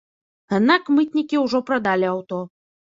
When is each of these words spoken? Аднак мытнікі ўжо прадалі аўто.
Аднак 0.57 0.89
мытнікі 1.01 1.43
ўжо 1.45 1.63
прадалі 1.69 2.13
аўто. 2.15 2.45